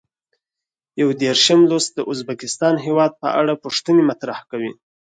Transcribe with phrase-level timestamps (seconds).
[1.01, 4.71] یو دېرشم لوست د ازبکستان هېواد په اړه پوښتنې مطرح کوي.